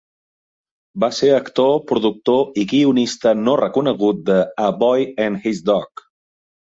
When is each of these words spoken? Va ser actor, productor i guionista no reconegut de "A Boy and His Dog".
Va 1.03 1.09
ser 1.17 1.27
actor, 1.39 1.75
productor 1.91 2.59
i 2.61 2.65
guionista 2.71 3.35
no 3.45 3.55
reconegut 3.61 4.25
de 4.31 4.39
"A 4.69 4.71
Boy 4.85 5.07
and 5.27 5.45
His 5.51 5.61
Dog". 5.69 6.09